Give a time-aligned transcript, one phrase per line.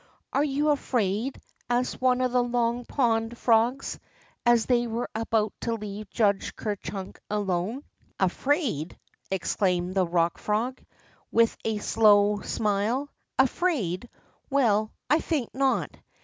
[0.33, 1.39] Are you afraid?"
[1.69, 3.35] asked one of the Long Pond L.ofC.
[3.35, 3.99] 100 TUB ROCK FROG frogs,
[4.47, 7.83] as they were about to leave Judge Ker Cliunk alone.
[8.19, 8.97] Afraid!''
[9.29, 10.83] exclaimed the Rock Frog,
[11.31, 13.09] with a slow smile.
[13.37, 14.09] Afraid?
[14.49, 15.91] Well, I think not.